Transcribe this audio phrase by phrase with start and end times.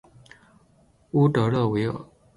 [1.11, 1.93] 乌德勒维尔。